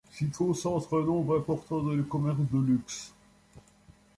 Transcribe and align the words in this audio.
S'y 0.11 0.27
concentrent 0.31 0.97
un 0.97 1.05
nombre 1.05 1.37
important 1.37 1.83
de 1.83 2.01
commerces 2.01 2.49
de 2.51 2.57
luxe. 2.59 3.13